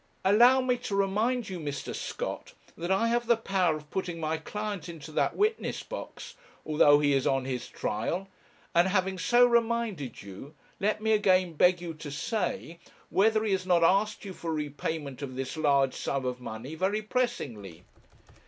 [0.25, 1.93] 'Allow me to remind you, Mr.
[1.93, 6.33] Scott, that I have the power of putting my client into that witness box,
[6.65, 8.27] although he is on his trial;
[8.73, 12.79] and, having so reminded you, let me again beg you to say
[13.11, 17.03] whether he has not asked you for repayment of this large sum of money very
[17.03, 17.83] pressingly.'